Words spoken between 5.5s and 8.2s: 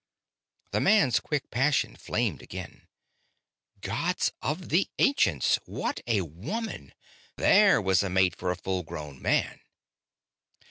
what a woman! There was a